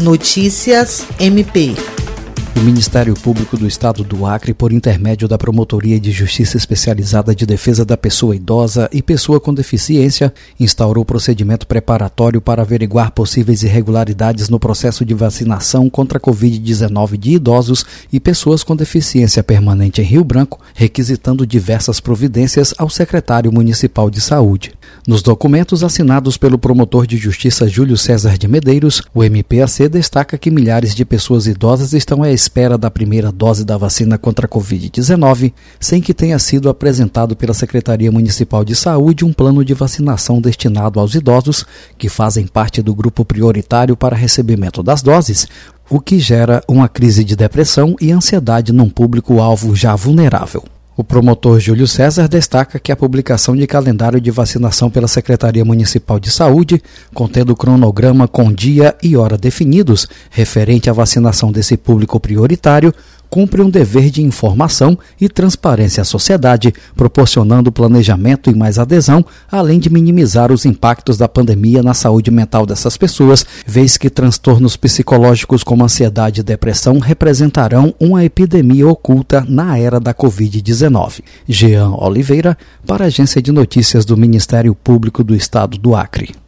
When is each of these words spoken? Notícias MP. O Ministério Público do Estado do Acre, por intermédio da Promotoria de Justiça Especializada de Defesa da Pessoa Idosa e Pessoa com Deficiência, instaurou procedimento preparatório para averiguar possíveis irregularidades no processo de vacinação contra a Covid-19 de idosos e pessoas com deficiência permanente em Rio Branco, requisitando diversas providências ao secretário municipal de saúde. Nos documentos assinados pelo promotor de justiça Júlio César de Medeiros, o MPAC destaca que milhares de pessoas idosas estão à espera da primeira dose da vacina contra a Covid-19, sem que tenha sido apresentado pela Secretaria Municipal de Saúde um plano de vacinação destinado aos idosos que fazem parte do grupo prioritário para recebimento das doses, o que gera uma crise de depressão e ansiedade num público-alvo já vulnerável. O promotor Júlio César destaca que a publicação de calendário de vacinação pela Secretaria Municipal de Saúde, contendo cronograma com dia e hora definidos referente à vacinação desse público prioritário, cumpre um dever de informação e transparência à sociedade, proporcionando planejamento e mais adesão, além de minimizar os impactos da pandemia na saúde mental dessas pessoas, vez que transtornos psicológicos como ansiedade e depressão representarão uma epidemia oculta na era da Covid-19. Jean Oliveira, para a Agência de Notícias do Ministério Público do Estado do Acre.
Notícias 0.00 1.04
MP. 1.18 1.76
O 2.60 2.62
Ministério 2.62 3.14
Público 3.14 3.56
do 3.56 3.66
Estado 3.66 4.04
do 4.04 4.26
Acre, 4.26 4.52
por 4.52 4.70
intermédio 4.70 5.26
da 5.26 5.38
Promotoria 5.38 5.98
de 5.98 6.10
Justiça 6.10 6.58
Especializada 6.58 7.34
de 7.34 7.46
Defesa 7.46 7.86
da 7.86 7.96
Pessoa 7.96 8.36
Idosa 8.36 8.86
e 8.92 9.00
Pessoa 9.00 9.40
com 9.40 9.54
Deficiência, 9.54 10.30
instaurou 10.58 11.02
procedimento 11.02 11.66
preparatório 11.66 12.38
para 12.38 12.60
averiguar 12.60 13.12
possíveis 13.12 13.62
irregularidades 13.62 14.50
no 14.50 14.60
processo 14.60 15.06
de 15.06 15.14
vacinação 15.14 15.88
contra 15.88 16.18
a 16.18 16.20
Covid-19 16.20 17.16
de 17.16 17.30
idosos 17.30 17.82
e 18.12 18.20
pessoas 18.20 18.62
com 18.62 18.76
deficiência 18.76 19.42
permanente 19.42 20.02
em 20.02 20.04
Rio 20.04 20.22
Branco, 20.22 20.60
requisitando 20.74 21.46
diversas 21.46 21.98
providências 21.98 22.74
ao 22.76 22.90
secretário 22.90 23.50
municipal 23.50 24.10
de 24.10 24.20
saúde. 24.20 24.72
Nos 25.08 25.22
documentos 25.22 25.82
assinados 25.82 26.36
pelo 26.36 26.58
promotor 26.58 27.06
de 27.06 27.16
justiça 27.16 27.66
Júlio 27.66 27.96
César 27.96 28.36
de 28.36 28.46
Medeiros, 28.46 29.00
o 29.14 29.22
MPAC 29.24 29.88
destaca 29.88 30.36
que 30.36 30.50
milhares 30.50 30.94
de 30.94 31.06
pessoas 31.06 31.46
idosas 31.46 31.94
estão 31.94 32.22
à 32.22 32.30
espera 32.30 32.49
da 32.76 32.90
primeira 32.90 33.30
dose 33.30 33.64
da 33.64 33.76
vacina 33.76 34.18
contra 34.18 34.46
a 34.46 34.48
Covid-19, 34.48 35.52
sem 35.78 36.00
que 36.02 36.12
tenha 36.12 36.38
sido 36.38 36.68
apresentado 36.68 37.36
pela 37.36 37.54
Secretaria 37.54 38.10
Municipal 38.10 38.64
de 38.64 38.74
Saúde 38.74 39.24
um 39.24 39.32
plano 39.32 39.64
de 39.64 39.72
vacinação 39.72 40.40
destinado 40.40 40.98
aos 40.98 41.14
idosos 41.14 41.64
que 41.96 42.08
fazem 42.08 42.46
parte 42.46 42.82
do 42.82 42.94
grupo 42.94 43.24
prioritário 43.24 43.96
para 43.96 44.16
recebimento 44.16 44.82
das 44.82 45.02
doses, 45.02 45.46
o 45.88 46.00
que 46.00 46.18
gera 46.18 46.62
uma 46.68 46.88
crise 46.88 47.22
de 47.24 47.36
depressão 47.36 47.94
e 48.00 48.10
ansiedade 48.10 48.72
num 48.72 48.90
público-alvo 48.90 49.74
já 49.74 49.94
vulnerável. 49.94 50.64
O 51.00 51.04
promotor 51.10 51.58
Júlio 51.58 51.86
César 51.86 52.28
destaca 52.28 52.78
que 52.78 52.92
a 52.92 52.96
publicação 52.96 53.56
de 53.56 53.66
calendário 53.66 54.20
de 54.20 54.30
vacinação 54.30 54.90
pela 54.90 55.08
Secretaria 55.08 55.64
Municipal 55.64 56.20
de 56.20 56.30
Saúde, 56.30 56.82
contendo 57.14 57.56
cronograma 57.56 58.28
com 58.28 58.52
dia 58.52 58.94
e 59.02 59.16
hora 59.16 59.38
definidos 59.38 60.06
referente 60.28 60.90
à 60.90 60.92
vacinação 60.92 61.50
desse 61.50 61.74
público 61.78 62.20
prioritário, 62.20 62.92
cumpre 63.30 63.62
um 63.62 63.70
dever 63.70 64.10
de 64.10 64.22
informação 64.22 64.98
e 65.20 65.28
transparência 65.28 66.02
à 66.02 66.04
sociedade, 66.04 66.74
proporcionando 66.96 67.70
planejamento 67.70 68.50
e 68.50 68.54
mais 68.54 68.78
adesão, 68.78 69.24
além 69.50 69.78
de 69.78 69.88
minimizar 69.88 70.52
os 70.52 70.66
impactos 70.66 71.16
da 71.16 71.28
pandemia 71.28 71.82
na 71.82 71.94
saúde 71.94 72.30
mental 72.30 72.66
dessas 72.66 72.96
pessoas, 72.96 73.46
vez 73.64 73.96
que 73.96 74.10
transtornos 74.10 74.76
psicológicos 74.76 75.62
como 75.62 75.84
ansiedade 75.84 76.40
e 76.40 76.44
depressão 76.44 76.98
representarão 76.98 77.94
uma 78.00 78.24
epidemia 78.24 78.88
oculta 78.88 79.44
na 79.48 79.78
era 79.78 80.00
da 80.00 80.12
Covid-19. 80.12 81.20
Jean 81.48 81.90
Oliveira, 81.90 82.58
para 82.84 83.04
a 83.04 83.06
Agência 83.06 83.40
de 83.40 83.52
Notícias 83.52 84.04
do 84.04 84.16
Ministério 84.16 84.74
Público 84.74 85.22
do 85.22 85.34
Estado 85.34 85.78
do 85.78 85.94
Acre. 85.94 86.40